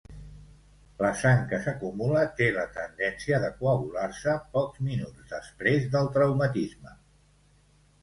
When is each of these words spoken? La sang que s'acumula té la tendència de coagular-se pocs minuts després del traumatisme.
La 1.03 1.11
sang 1.19 1.43
que 1.51 1.59
s'acumula 1.65 2.23
té 2.41 2.47
la 2.57 2.65
tendència 2.79 3.43
de 3.45 3.53
coagular-se 3.61 4.37
pocs 4.59 4.83
minuts 4.91 5.33
després 5.37 5.89
del 5.97 6.15
traumatisme. 6.21 7.01